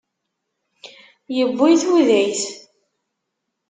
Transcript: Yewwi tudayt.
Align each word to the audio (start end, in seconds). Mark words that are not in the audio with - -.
Yewwi 1.35 1.71
tudayt. 1.81 2.41